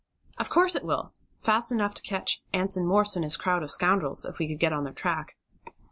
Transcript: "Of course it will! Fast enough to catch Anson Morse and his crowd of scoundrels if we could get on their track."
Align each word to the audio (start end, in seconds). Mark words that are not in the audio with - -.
"Of 0.39 0.49
course 0.49 0.73
it 0.73 0.83
will! 0.83 1.13
Fast 1.41 1.71
enough 1.71 1.93
to 1.93 2.01
catch 2.01 2.41
Anson 2.53 2.87
Morse 2.87 3.15
and 3.15 3.23
his 3.23 3.37
crowd 3.37 3.61
of 3.61 3.69
scoundrels 3.69 4.25
if 4.25 4.39
we 4.39 4.47
could 4.47 4.57
get 4.57 4.73
on 4.73 4.83
their 4.83 4.93
track." 4.93 5.37